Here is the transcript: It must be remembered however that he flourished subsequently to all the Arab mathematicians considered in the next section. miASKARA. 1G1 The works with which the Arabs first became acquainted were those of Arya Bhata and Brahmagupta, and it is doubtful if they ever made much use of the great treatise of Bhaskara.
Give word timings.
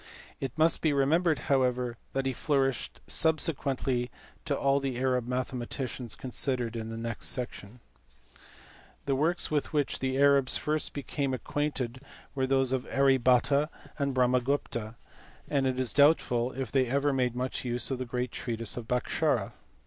It 0.39 0.57
must 0.57 0.81
be 0.81 0.93
remembered 0.93 1.37
however 1.45 1.95
that 2.13 2.25
he 2.25 2.33
flourished 2.33 2.99
subsequently 3.05 4.09
to 4.45 4.57
all 4.57 4.79
the 4.79 4.97
Arab 4.99 5.27
mathematicians 5.27 6.15
considered 6.15 6.75
in 6.75 6.89
the 6.89 6.97
next 6.97 7.27
section. 7.27 7.81
miASKARA. 8.33 8.39
1G1 8.39 8.41
The 9.05 9.15
works 9.15 9.51
with 9.51 9.73
which 9.73 9.99
the 9.99 10.17
Arabs 10.17 10.57
first 10.57 10.93
became 10.93 11.35
acquainted 11.35 12.01
were 12.33 12.47
those 12.47 12.71
of 12.71 12.91
Arya 12.91 13.19
Bhata 13.19 13.69
and 13.99 14.15
Brahmagupta, 14.15 14.95
and 15.47 15.67
it 15.67 15.77
is 15.77 15.93
doubtful 15.93 16.51
if 16.53 16.71
they 16.71 16.87
ever 16.87 17.13
made 17.13 17.35
much 17.35 17.63
use 17.63 17.91
of 17.91 17.99
the 17.99 18.05
great 18.05 18.31
treatise 18.31 18.77
of 18.77 18.87
Bhaskara. 18.87 19.51